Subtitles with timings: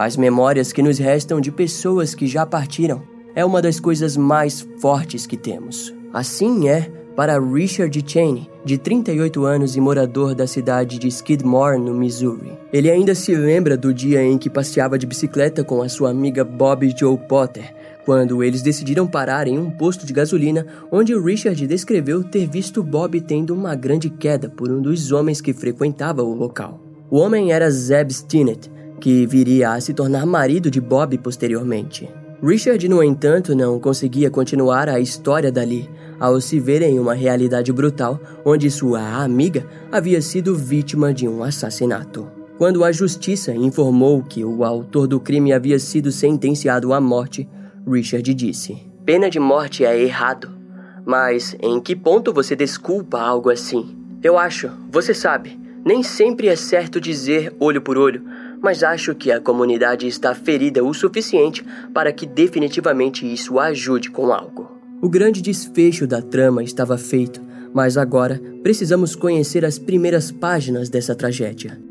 [0.00, 3.02] As memórias que nos restam de pessoas que já partiram
[3.34, 5.94] é uma das coisas mais fortes que temos.
[6.10, 11.92] Assim é para Richard Cheney, de 38 anos e morador da cidade de Skidmore, no
[11.92, 12.58] Missouri.
[12.72, 16.44] Ele ainda se lembra do dia em que passeava de bicicleta com a sua amiga
[16.44, 17.70] Bob Joe Potter,
[18.06, 23.20] quando eles decidiram parar em um posto de gasolina onde Richard descreveu ter visto Bob
[23.20, 26.80] tendo uma grande queda por um dos homens que frequentava o local.
[27.10, 32.08] O homem era Zeb Stinnett, que viria a se tornar marido de Bob posteriormente.
[32.42, 37.72] Richard, no entanto, não conseguia continuar a história dali, ao se ver em uma realidade
[37.72, 42.28] brutal onde sua amiga havia sido vítima de um assassinato.
[42.58, 47.48] Quando a justiça informou que o autor do crime havia sido sentenciado à morte,
[47.86, 50.50] Richard disse: Pena de morte é errado.
[51.06, 53.96] Mas em que ponto você desculpa algo assim?
[54.22, 58.22] Eu acho, você sabe, nem sempre é certo dizer olho por olho,
[58.62, 64.32] mas acho que a comunidade está ferida o suficiente para que definitivamente isso ajude com
[64.32, 64.70] algo.
[65.02, 67.40] O grande desfecho da trama estava feito,
[67.72, 71.89] mas agora precisamos conhecer as primeiras páginas dessa tragédia.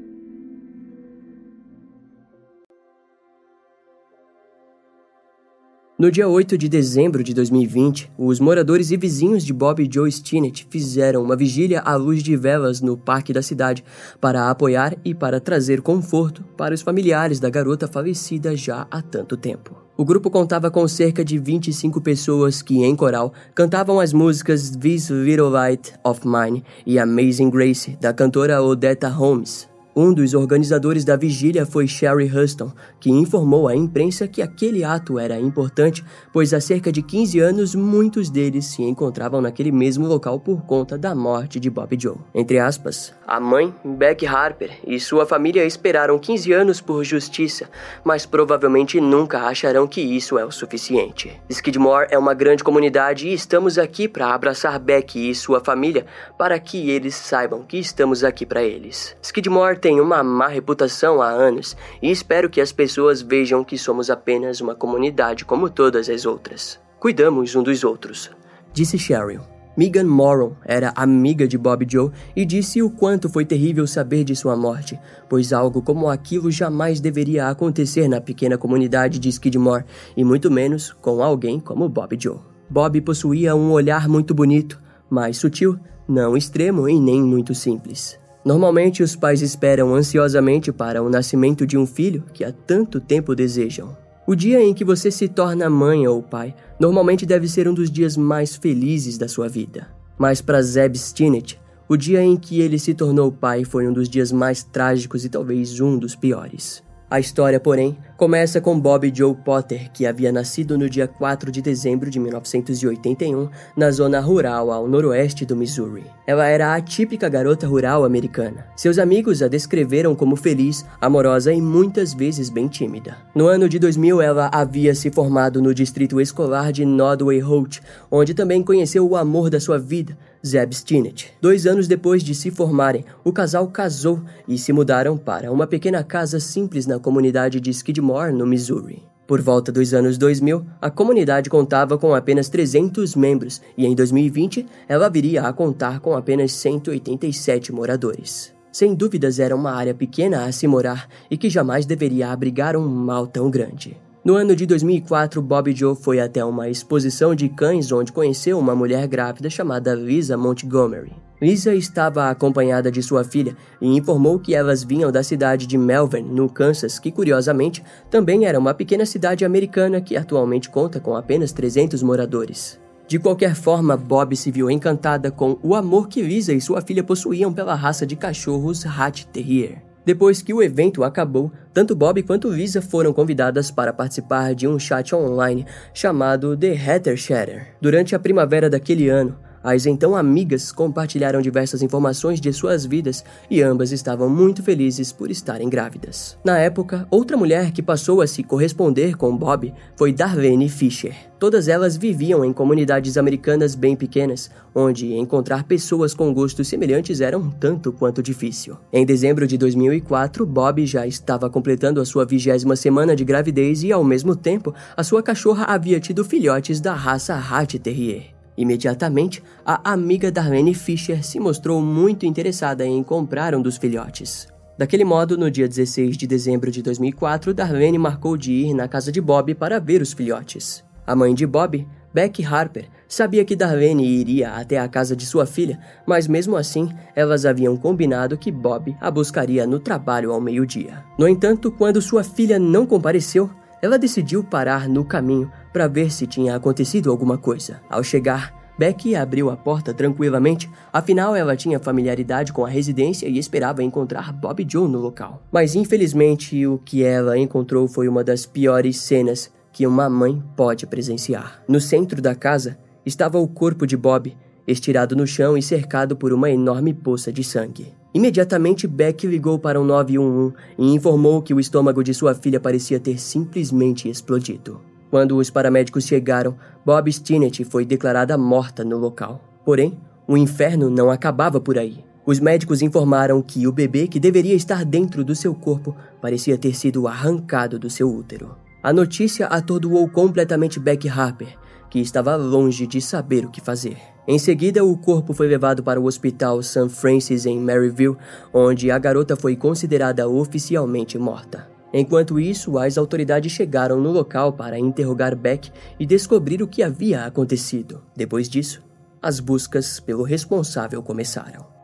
[5.99, 10.09] No dia 8 de dezembro de 2020, os moradores e vizinhos de Bob e Joe
[10.09, 13.83] Stinnett fizeram uma vigília à luz de velas no parque da cidade
[14.21, 19.35] para apoiar e para trazer conforto para os familiares da garota falecida já há tanto
[19.35, 19.75] tempo.
[19.97, 25.09] O grupo contava com cerca de 25 pessoas que, em coral, cantavam as músicas This
[25.09, 29.68] Little Light of Mine e Amazing Grace, da cantora Odetta Holmes.
[30.01, 35.19] Um dos organizadores da vigília foi Sherry Huston, que informou à imprensa que aquele ato
[35.19, 40.39] era importante, pois há cerca de 15 anos muitos deles se encontravam naquele mesmo local
[40.39, 42.15] por conta da morte de Bob Joe.
[42.33, 47.69] Entre aspas, a mãe, Beck Harper, e sua família esperaram 15 anos por justiça,
[48.01, 51.39] mas provavelmente nunca acharão que isso é o suficiente.
[51.49, 56.05] Skidmore é uma grande comunidade e estamos aqui para abraçar Beck e sua família
[56.37, 59.13] para que eles saibam que estamos aqui para eles.
[59.21, 64.09] Skidmore tem uma má reputação há anos e espero que as pessoas vejam que somos
[64.09, 66.77] apenas uma comunidade como todas as outras.
[66.99, 68.29] Cuidamos um dos outros,
[68.73, 69.39] disse Cheryl.
[69.79, 74.35] Megan Moron era amiga de Bob Joe e disse o quanto foi terrível saber de
[74.35, 79.85] sua morte, pois algo como aquilo jamais deveria acontecer na pequena comunidade de Skidmore,
[80.17, 82.39] e muito menos com alguém como Bob Joe.
[82.69, 88.19] Bob possuía um olhar muito bonito, mas sutil, não extremo e nem muito simples.
[88.49, 93.35] Normalmente, os pais esperam ansiosamente para o nascimento de um filho que há tanto tempo
[93.35, 93.95] desejam.
[94.25, 97.91] O dia em que você se torna mãe ou pai normalmente deve ser um dos
[97.91, 99.87] dias mais felizes da sua vida.
[100.17, 104.09] Mas para Zeb Stinnett, o dia em que ele se tornou pai foi um dos
[104.09, 106.81] dias mais trágicos e talvez um dos piores.
[107.07, 111.61] A história, porém, começa com Bob Joe Potter, que havia nascido no dia 4 de
[111.61, 113.47] dezembro de 1981
[113.77, 116.03] na zona rural ao noroeste do Missouri.
[116.27, 118.65] Ela era a típica garota rural americana.
[118.75, 123.15] Seus amigos a descreveram como feliz, amorosa e muitas vezes bem tímida.
[123.33, 127.79] No ano de 2000, ela havia se formado no distrito escolar de Nodway Holt,
[128.11, 131.33] onde também conheceu o amor da sua vida, Zeb Stinnett.
[131.41, 136.03] Dois anos depois de se formarem, o casal casou e se mudaram para uma pequena
[136.03, 139.03] casa simples na comunidade de Skidmore, no Missouri.
[139.27, 144.65] Por volta dos anos 2000, a comunidade contava com apenas 300 membros e em 2020
[144.87, 148.51] ela viria a contar com apenas 187 moradores.
[148.71, 152.87] Sem dúvidas, era uma área pequena a se morar e que jamais deveria abrigar um
[152.87, 153.95] mal tão grande.
[154.23, 158.75] No ano de 2004, Bob Joe foi até uma exposição de cães onde conheceu uma
[158.75, 161.13] mulher grávida chamada Lisa Montgomery.
[161.41, 166.29] Lisa estava acompanhada de sua filha e informou que elas vinham da cidade de Melbourne,
[166.29, 171.53] no Kansas, que curiosamente também era uma pequena cidade americana que atualmente conta com apenas
[171.53, 172.77] 300 moradores.
[173.07, 177.05] De qualquer forma, Bob se viu encantada com o amor que Lisa e sua filha
[177.05, 179.88] possuíam pela raça de cachorros Hat Terrier.
[180.05, 184.79] Depois que o evento acabou, tanto Bob quanto Lisa foram convidadas para participar de um
[184.79, 187.75] chat online chamado The Hatter Shatter.
[187.81, 193.61] Durante a primavera daquele ano, as então amigas compartilharam diversas informações de suas vidas e
[193.61, 196.37] ambas estavam muito felizes por estarem grávidas.
[196.43, 201.15] Na época, outra mulher que passou a se corresponder com Bob foi Darlene Fisher.
[201.39, 207.37] Todas elas viviam em comunidades americanas bem pequenas, onde encontrar pessoas com gostos semelhantes era
[207.37, 208.77] um tanto quanto difícil.
[208.91, 213.91] Em dezembro de 2004, Bob já estava completando a sua vigésima semana de gravidez e,
[213.91, 218.38] ao mesmo tempo, a sua cachorra havia tido filhotes da raça Hat Terrier.
[218.59, 224.49] Imediatamente, a amiga Darlene Fisher se mostrou muito interessada em comprar um dos filhotes.
[224.77, 229.13] Daquele modo, no dia 16 de dezembro de 2004, Darlene marcou de ir na casa
[229.13, 230.83] de Bob para ver os filhotes.
[231.07, 235.45] A mãe de Bob, Becky Harper, sabia que Darlene iria até a casa de sua
[235.45, 241.01] filha, mas mesmo assim, elas haviam combinado que Bob a buscaria no trabalho ao meio-dia.
[241.17, 243.49] No entanto, quando sua filha não compareceu,
[243.81, 247.81] ela decidiu parar no caminho para ver se tinha acontecido alguma coisa.
[247.89, 253.37] Ao chegar, Becky abriu a porta tranquilamente, afinal ela tinha familiaridade com a residência e
[253.37, 255.43] esperava encontrar Bob Joe no local.
[255.51, 260.87] Mas infelizmente o que ela encontrou foi uma das piores cenas que uma mãe pode
[260.87, 261.61] presenciar.
[261.67, 266.31] No centro da casa estava o corpo de Bob, estirado no chão e cercado por
[266.31, 267.93] uma enorme poça de sangue.
[268.13, 272.99] Imediatamente, Beck ligou para o 911 e informou que o estômago de sua filha parecia
[272.99, 274.79] ter simplesmente explodido.
[275.09, 279.41] Quando os paramédicos chegaram, Bob Stinnett foi declarada morta no local.
[279.65, 279.97] Porém,
[280.27, 282.03] o inferno não acabava por aí.
[282.25, 286.75] Os médicos informaram que o bebê que deveria estar dentro do seu corpo parecia ter
[286.75, 288.55] sido arrancado do seu útero.
[288.83, 291.57] A notícia atordoou completamente Beck Harper,
[291.89, 293.97] que estava longe de saber o que fazer.
[294.27, 296.89] Em seguida, o corpo foi levado para o Hospital St.
[296.89, 298.15] Francis em Maryville,
[298.53, 301.67] onde a garota foi considerada oficialmente morta.
[301.93, 307.25] Enquanto isso, as autoridades chegaram no local para interrogar Beck e descobrir o que havia
[307.25, 308.03] acontecido.
[308.15, 308.83] Depois disso,
[309.21, 311.78] as buscas pelo responsável começaram.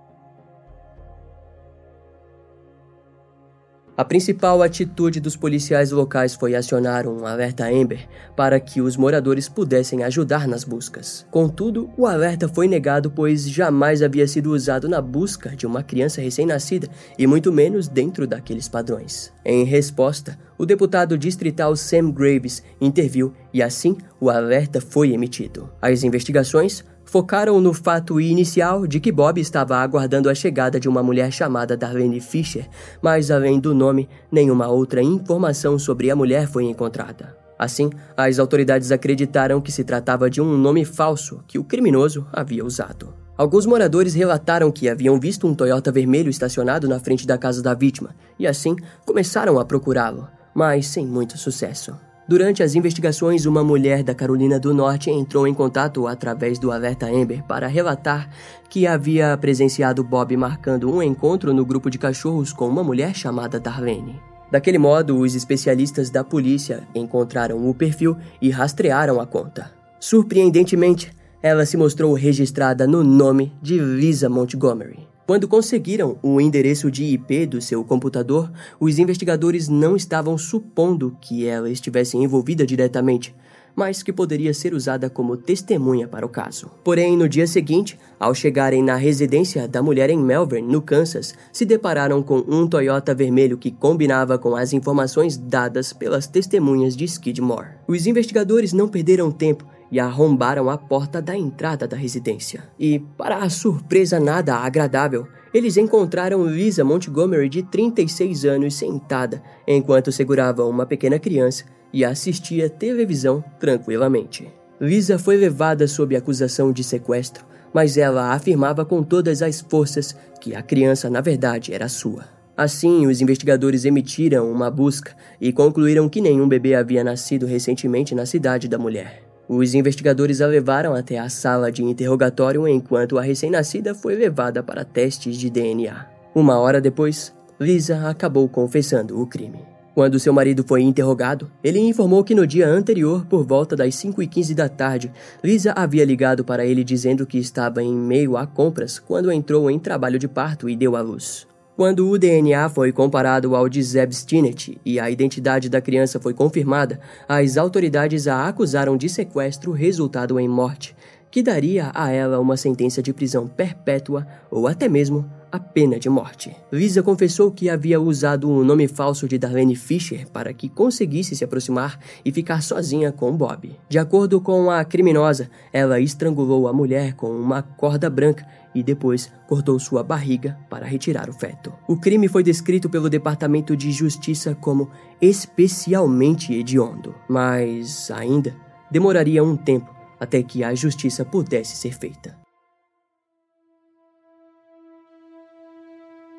[3.98, 8.06] A principal atitude dos policiais locais foi acionar um alerta Amber
[8.36, 11.26] para que os moradores pudessem ajudar nas buscas.
[11.32, 16.20] Contudo, o alerta foi negado pois jamais havia sido usado na busca de uma criança
[16.20, 19.32] recém-nascida e muito menos dentro daqueles padrões.
[19.46, 25.70] Em resposta, o deputado distrital Sam Graves interviu e assim o alerta foi emitido.
[25.82, 26.84] As investigações
[27.16, 31.78] focaram no fato inicial de que Bob estava aguardando a chegada de uma mulher chamada
[31.78, 32.68] Darlene Fisher,
[33.02, 37.38] mas além do nome, nenhuma outra informação sobre a mulher foi encontrada.
[37.58, 42.66] Assim, as autoridades acreditaram que se tratava de um nome falso que o criminoso havia
[42.66, 43.14] usado.
[43.38, 47.74] Alguns moradores relataram que haviam visto um Toyota vermelho estacionado na frente da casa da
[47.74, 48.76] vítima e assim
[49.06, 51.96] começaram a procurá-lo, mas sem muito sucesso.
[52.28, 57.06] Durante as investigações, uma mulher da Carolina do Norte entrou em contato através do alerta
[57.06, 58.28] Amber para relatar
[58.68, 63.60] que havia presenciado Bob marcando um encontro no grupo de cachorros com uma mulher chamada
[63.60, 64.20] Darlene.
[64.52, 69.72] Daquele modo, os especialistas da polícia encontraram o perfil e rastrearam a conta.
[70.00, 71.12] Surpreendentemente,
[71.44, 75.15] ela se mostrou registrada no nome de Lisa Montgomery.
[75.26, 81.48] Quando conseguiram o endereço de IP do seu computador, os investigadores não estavam supondo que
[81.48, 83.36] ela estivesse envolvida diretamente,
[83.76, 86.70] mas que poderia ser usada como testemunha para o caso.
[86.84, 91.66] Porém, no dia seguinte, ao chegarem na residência da mulher em Melbourne, no Kansas, se
[91.66, 97.70] depararam com um Toyota vermelho que combinava com as informações dadas pelas testemunhas de Skidmore.
[97.88, 102.66] Os investigadores não perderam tempo e arrombaram a porta da entrada da residência.
[102.78, 110.12] E, para a surpresa nada agradável, eles encontraram Lisa Montgomery, de 36 anos, sentada enquanto
[110.12, 111.64] segurava uma pequena criança
[111.94, 114.52] e assistia televisão tranquilamente.
[114.82, 120.54] Lisa foi levada sob acusação de sequestro, mas ela afirmava com todas as forças que
[120.54, 122.26] a criança, na verdade, era sua.
[122.58, 128.26] Assim, os investigadores emitiram uma busca e concluíram que nenhum bebê havia nascido recentemente na
[128.26, 129.25] cidade da mulher.
[129.48, 134.84] Os investigadores a levaram até a sala de interrogatório enquanto a recém-nascida foi levada para
[134.84, 136.08] testes de DNA.
[136.34, 139.60] Uma hora depois, Lisa acabou confessando o crime.
[139.94, 144.54] Quando seu marido foi interrogado, ele informou que no dia anterior, por volta das 5h15
[144.54, 145.10] da tarde,
[145.42, 149.80] Lisa havia ligado para ele dizendo que estava em meio a compras quando entrou em
[149.80, 151.48] trabalho de parto e deu à luz.
[151.76, 156.34] Quando o DNA foi comparado ao de Zeb Stinnett e a identidade da criança foi
[156.34, 160.96] confirmada, as autoridades a acusaram de sequestro resultado em morte,
[161.30, 166.10] que daria a ela uma sentença de prisão perpétua ou até mesmo a pena de
[166.10, 166.54] morte.
[166.72, 171.44] Lisa confessou que havia usado o nome falso de Darlene Fisher para que conseguisse se
[171.46, 173.74] aproximar e ficar sozinha com Bob.
[173.88, 178.46] De acordo com a criminosa, ela estrangulou a mulher com uma corda branca
[178.76, 181.72] e depois cortou sua barriga para retirar o feto.
[181.88, 184.90] O crime foi descrito pelo Departamento de Justiça como
[185.22, 188.54] especialmente hediondo, mas ainda
[188.92, 192.45] demoraria um tempo até que a justiça pudesse ser feita.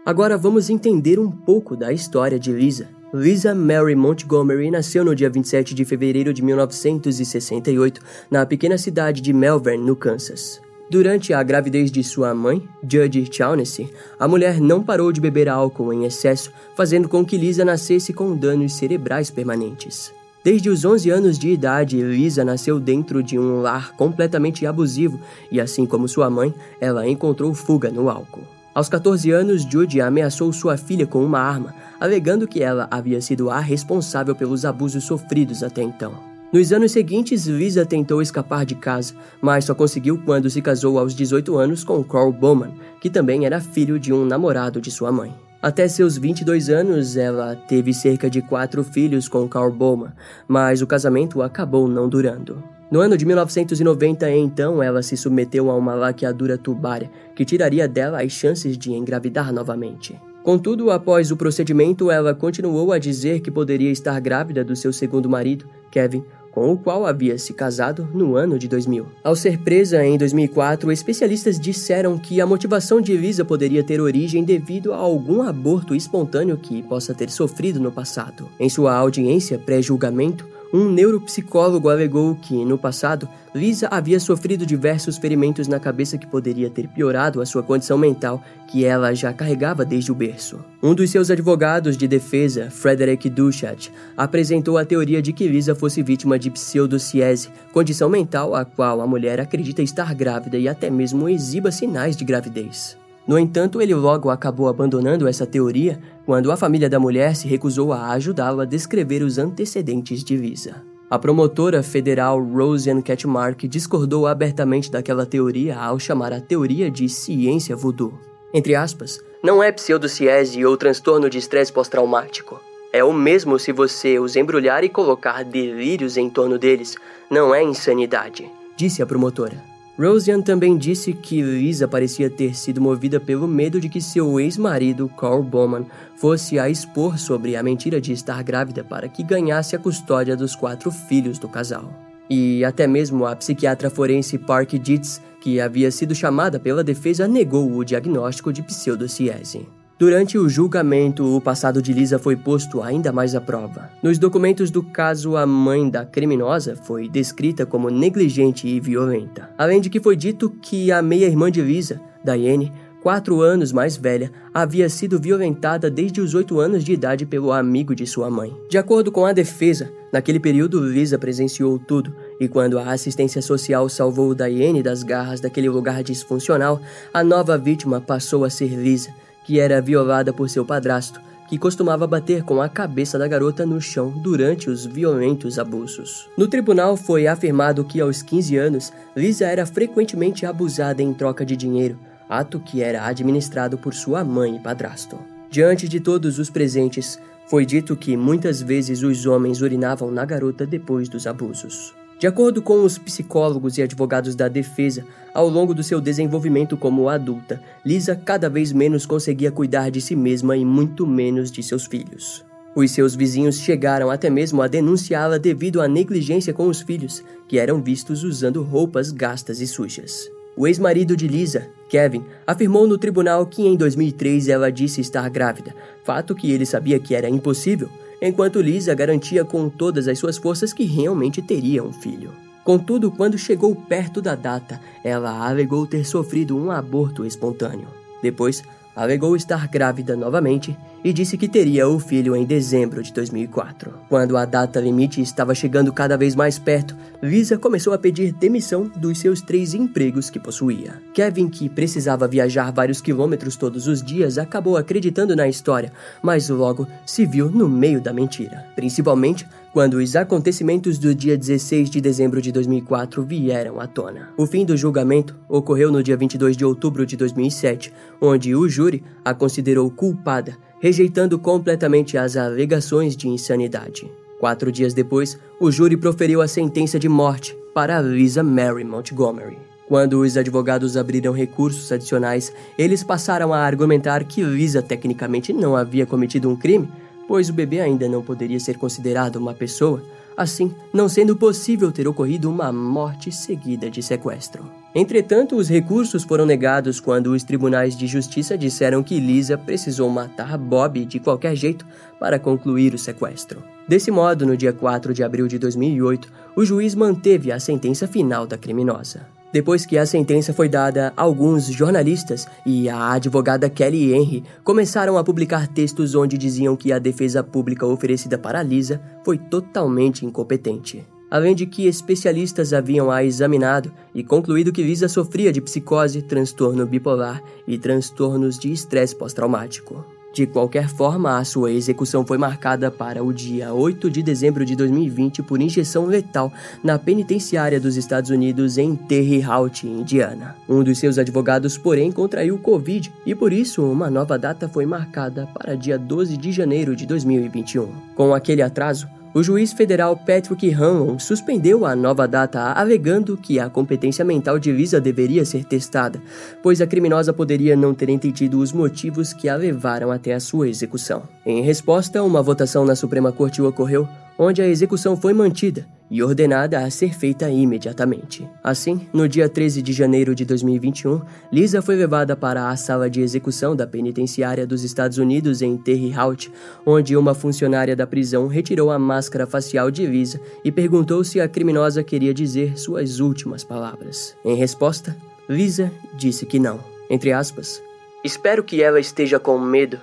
[0.07, 2.89] Agora vamos entender um pouco da história de Lisa.
[3.13, 9.33] Lisa Mary Montgomery nasceu no dia 27 de fevereiro de 1968 na pequena cidade de
[9.33, 10.61] Melbourne, no Kansas.
[10.89, 15.93] Durante a gravidez de sua mãe, Judge Shaughnessy, a mulher não parou de beber álcool
[15.93, 20.13] em excesso, fazendo com que Lisa nascesse com danos cerebrais permanentes.
[20.45, 25.19] Desde os 11 anos de idade, Lisa nasceu dentro de um lar completamente abusivo
[25.51, 28.56] e, assim como sua mãe, ela encontrou fuga no álcool.
[28.77, 33.49] Aos 14 anos, Judy ameaçou sua filha com uma arma, alegando que ela havia sido
[33.49, 36.13] a responsável pelos abusos sofridos até então.
[36.53, 41.15] Nos anos seguintes, Lisa tentou escapar de casa, mas só conseguiu quando se casou aos
[41.15, 45.35] 18 anos com Carl Bowman, que também era filho de um namorado de sua mãe.
[45.63, 50.13] Até seus 22 anos, ela teve cerca de quatro filhos com Carl Bowman,
[50.47, 52.63] mas o casamento acabou não durando.
[52.89, 58.23] No ano de 1990, então, ela se submeteu a uma laqueadura tubária que tiraria dela
[58.23, 60.21] as chances de engravidar novamente.
[60.45, 65.29] Contudo, após o procedimento, ela continuou a dizer que poderia estar grávida do seu segundo
[65.29, 69.05] marido, Kevin, com o qual havia se casado no ano de 2000.
[69.25, 74.45] Ao ser presa em 2004, especialistas disseram que a motivação de Lisa poderia ter origem
[74.45, 78.49] devido a algum aborto espontâneo que possa ter sofrido no passado.
[78.59, 85.69] Em sua audiência pré-julgamento, um neuropsicólogo alegou que, no passado, Lisa havia sofrido diversos ferimentos
[85.69, 90.13] na cabeça que poderia ter piorado a sua condição mental, que ela já carregava desde
[90.13, 90.59] o berço.
[90.83, 96.03] Um dos seus advogados de defesa, Frederick Duchat, apresentou a teoria de que Lisa fosse
[96.03, 101.29] vítima de pseudociese, condição mental a qual a mulher acredita estar grávida e até mesmo
[101.29, 102.99] exiba sinais de gravidez.
[103.27, 107.93] No entanto, ele logo acabou abandonando essa teoria quando a família da mulher se recusou
[107.93, 110.83] a ajudá-lo a descrever os antecedentes de Lisa.
[111.11, 117.77] A promotora federal Roseanne Ketchmark discordou abertamente daquela teoria ao chamar a teoria de ciência
[117.77, 118.19] voodoo.
[118.53, 122.61] Entre aspas, não é pseudociese ou transtorno de estresse pós-traumático.
[122.93, 126.97] É o mesmo se você os embrulhar e colocar delírios em torno deles.
[127.31, 129.76] Não é insanidade, disse a promotora.
[129.99, 135.11] Rosian também disse que Lisa parecia ter sido movida pelo medo de que seu ex-marido,
[135.19, 135.87] Carl Bowman,
[136.17, 140.55] fosse a expor sobre a mentira de estar grávida para que ganhasse a custódia dos
[140.55, 141.91] quatro filhos do casal.
[142.29, 147.73] E até mesmo a psiquiatra forense Park Dietz, que havia sido chamada pela defesa, negou
[147.73, 149.67] o diagnóstico de pseudociese.
[149.99, 153.89] Durante o julgamento, o passado de Lisa foi posto ainda mais à prova.
[154.03, 159.49] Nos documentos do caso, a mãe da criminosa foi descrita como negligente e violenta.
[159.57, 162.71] Além de que foi dito que a meia-irmã de Lisa, Diane,
[163.03, 167.95] quatro anos mais velha, havia sido violentada desde os oito anos de idade pelo amigo
[167.95, 168.55] de sua mãe.
[168.69, 173.89] De acordo com a defesa, naquele período Lisa presenciou tudo, e quando a assistência social
[173.89, 176.83] salvou Diane das garras daquele lugar disfuncional,
[177.15, 179.09] a nova vítima passou a ser Lisa
[179.47, 183.81] que era violada por seu padrasto, que costumava bater com a cabeça da garota no
[183.81, 186.29] chão durante os violentos abusos.
[186.37, 191.57] No tribunal foi afirmado que aos 15 anos, Lisa era frequentemente abusada em troca de
[191.57, 191.97] dinheiro,
[192.29, 195.17] ato que era administrado por sua mãe e padrasto.
[195.49, 200.67] Diante de todos os presentes, foi dito que muitas vezes os homens urinavam na garota
[200.67, 201.95] depois dos abusos.
[202.19, 205.05] De acordo com os psicólogos e advogados da defesa,
[205.35, 210.17] ao longo do seu desenvolvimento como adulta, Lisa cada vez menos conseguia cuidar de si
[210.17, 212.43] mesma e muito menos de seus filhos.
[212.75, 217.59] Os seus vizinhos chegaram até mesmo a denunciá-la devido à negligência com os filhos, que
[217.59, 220.31] eram vistos usando roupas gastas e sujas.
[220.57, 225.75] O ex-marido de Lisa, Kevin, afirmou no tribunal que em 2003 ela disse estar grávida,
[226.03, 230.73] fato que ele sabia que era impossível, enquanto Lisa garantia com todas as suas forças
[230.73, 232.33] que realmente teria um filho.
[232.65, 237.89] Contudo, quando chegou perto da data, ela alegou ter sofrido um aborto espontâneo.
[238.21, 238.65] Depois,
[238.97, 240.75] alegou estar grávida novamente
[241.05, 243.95] e disse que teria o filho em dezembro de 2004.
[244.09, 248.91] Quando a data limite estava chegando cada vez mais perto, Lisa começou a pedir demissão
[248.97, 251.01] dos seus três empregos que possuía.
[251.15, 256.89] Kevin, que precisava viajar vários quilômetros todos os dias, acabou acreditando na história, mas logo
[257.05, 258.67] se viu no meio da mentira.
[258.75, 259.47] Principalmente
[259.77, 264.31] quando os acontecimentos do dia 16 de dezembro de 2004 vieram à tona.
[264.35, 269.05] O fim do julgamento ocorreu no dia 22 de outubro de 2007, onde o júri
[269.23, 274.11] a considerou culpada, rejeitando completamente as alegações de insanidade.
[274.41, 279.59] Quatro dias depois, o júri proferiu a sentença de morte para Lisa Mary Montgomery.
[279.87, 286.07] Quando os advogados abriram recursos adicionais, eles passaram a argumentar que Lisa tecnicamente não havia
[286.07, 286.89] cometido um crime,
[287.27, 290.03] pois o bebê ainda não poderia ser considerado uma pessoa,
[290.37, 294.65] assim não sendo possível ter ocorrido uma morte seguida de sequestro.
[294.95, 300.57] Entretanto, os recursos foram negados quando os tribunais de justiça disseram que Lisa precisou matar
[300.57, 301.87] Bob de qualquer jeito
[302.19, 303.63] para concluir o sequestro.
[303.87, 308.47] Desse modo, no dia 4 de abril de 2008, o juiz manteve a sentença final
[308.47, 309.36] da criminosa.
[309.53, 315.25] Depois que a sentença foi dada, alguns jornalistas e a advogada Kelly Henry começaram a
[315.25, 321.07] publicar textos onde diziam que a defesa pública oferecida para Lisa foi totalmente incompetente.
[321.31, 326.87] Além de que especialistas haviam a examinado e concluído que Lisa sofria de psicose, transtorno
[326.87, 330.16] bipolar e transtornos de estresse pós-traumático.
[330.37, 334.77] De qualquer forma, a sua execução foi marcada para o dia 8 de dezembro de
[334.77, 336.53] 2020 por injeção letal
[336.85, 340.55] na penitenciária dos Estados Unidos em Terre Haute, Indiana.
[340.69, 345.49] Um dos seus advogados, porém, contraiu Covid e por isso uma nova data foi marcada
[345.55, 347.89] para dia 12 de janeiro de 2021.
[348.15, 353.69] Com aquele atraso, o juiz federal Patrick Hanlon suspendeu a nova data, alegando que a
[353.69, 356.19] competência mental de Lisa deveria ser testada,
[356.63, 360.71] pois a criminosa poderia não ter entendido os motivos que a levaram até a sua
[360.71, 361.25] execução.
[361.45, 366.79] Em resposta, uma votação na Suprema Corte ocorreu, onde a execução foi mantida e ordenada
[366.81, 368.49] a ser feita imediatamente.
[368.63, 371.21] Assim, no dia 13 de janeiro de 2021,
[371.53, 376.13] Lisa foi levada para a sala de execução da penitenciária dos Estados Unidos em Terre
[376.15, 376.53] Haute,
[376.85, 381.49] onde uma funcionária da prisão retirou a máscara facial de Lisa e perguntou se a
[381.49, 384.37] criminosa queria dizer suas últimas palavras.
[384.45, 385.17] Em resposta,
[385.49, 386.79] Lisa disse que não.
[387.09, 387.83] Entre aspas,
[388.25, 389.99] espero que ela esteja com medo.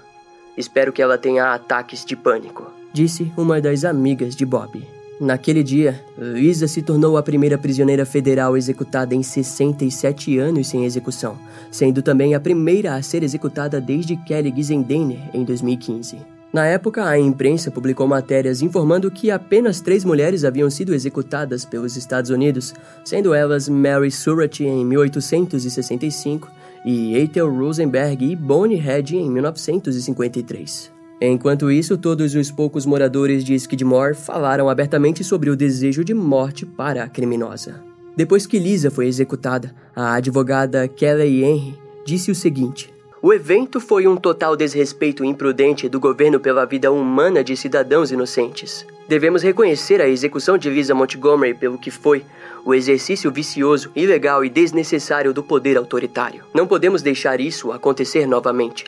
[0.58, 4.81] Espero que ela tenha ataques de pânico, disse uma das amigas de Bob.
[5.19, 11.38] Naquele dia, Lisa se tornou a primeira prisioneira federal executada em 67 anos sem execução,
[11.71, 16.17] sendo também a primeira a ser executada desde Kelly Gisendaner em 2015.
[16.51, 21.97] Na época, a imprensa publicou matérias informando que apenas três mulheres haviam sido executadas pelos
[21.97, 26.51] Estados Unidos, sendo elas Mary Surratt em 1865
[26.85, 30.91] e Ethel Rosenberg e Bonnie Head em 1953.
[31.22, 36.65] Enquanto isso, todos os poucos moradores de Skidmore falaram abertamente sobre o desejo de morte
[36.65, 37.82] para a criminosa.
[38.15, 44.08] Depois que Lisa foi executada, a advogada Kelly Henry disse o seguinte: O evento foi
[44.08, 48.86] um total desrespeito imprudente do governo pela vida humana de cidadãos inocentes.
[49.08, 52.23] Devemos reconhecer a execução de Lisa Montgomery pelo que foi,
[52.63, 56.43] o exercício vicioso, ilegal e desnecessário do poder autoritário.
[56.54, 58.86] Não podemos deixar isso acontecer novamente.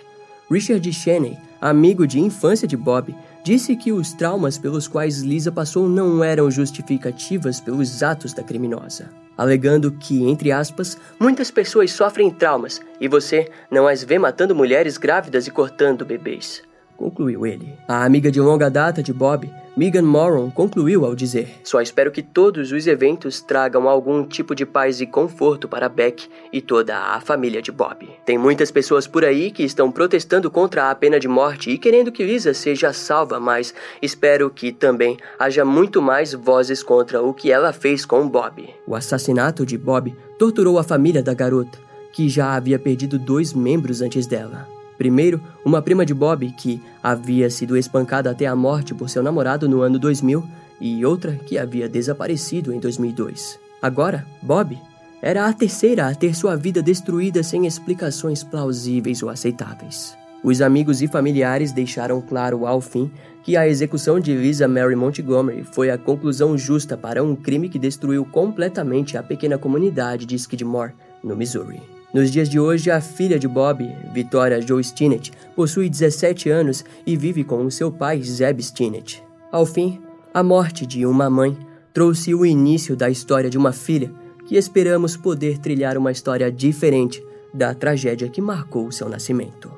[0.49, 1.38] Richard Cheney,
[1.69, 6.51] amigo de infância de Bob, disse que os traumas pelos quais Lisa passou não eram
[6.51, 13.49] justificativas pelos atos da criminosa, alegando que, entre aspas, muitas pessoas sofrem traumas e você
[13.71, 16.62] não as vê matando mulheres grávidas e cortando bebês
[16.95, 17.73] concluiu ele.
[17.88, 22.23] A amiga de longa data de Bob, Megan Moron, concluiu ao dizer: Só espero que
[22.23, 27.19] todos os eventos tragam algum tipo de paz e conforto para Beck e toda a
[27.19, 28.09] família de Bob.
[28.25, 32.09] Tem muitas pessoas por aí que estão protestando contra a pena de morte e querendo
[32.09, 37.51] que Lisa seja salva, mas espero que também haja muito mais vozes contra o que
[37.51, 38.69] ela fez com Bob.
[38.88, 41.77] O assassinato de Bob torturou a família da garota,
[42.13, 44.74] que já havia perdido dois membros antes dela.
[44.97, 49.67] Primeiro, uma prima de Bob que havia sido espancada até a morte por seu namorado
[49.67, 50.43] no ano 2000
[50.79, 53.60] e outra que havia desaparecido em 2002.
[53.81, 54.77] Agora, Bob
[55.21, 60.17] era a terceira a ter sua vida destruída sem explicações plausíveis ou aceitáveis.
[60.43, 65.63] Os amigos e familiares deixaram claro ao fim que a execução de Lisa Mary Montgomery
[65.63, 70.93] foi a conclusão justa para um crime que destruiu completamente a pequena comunidade de Skidmore,
[71.23, 71.94] no Missouri.
[72.15, 77.17] Nos dias de hoje, a filha de Bob, Victoria Joe Stinnett, possui 17 anos e
[77.17, 79.21] vive com o seu pai, Zeb Stinnett.
[79.51, 80.01] Ao fim,
[80.34, 81.58] a morte de uma mãe
[81.93, 84.13] trouxe o início da história de uma filha
[84.47, 87.21] que esperamos poder trilhar uma história diferente
[87.54, 89.69] da tragédia que marcou seu nascimento.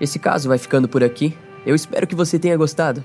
[0.00, 1.38] Esse caso vai ficando por aqui.
[1.64, 3.04] Eu espero que você tenha gostado.